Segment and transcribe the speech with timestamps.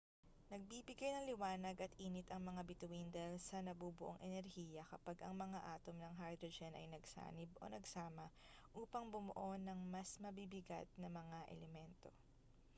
[0.51, 5.59] nagbibigay ng liwanag at init ang mga bituin dahil sa nabubuong enerhiya kapag ang mga
[5.77, 8.25] atom ng hydrogen ay nagsanib o nagsama
[8.81, 12.09] upang bumuo ng mas mabibigat na mga elemento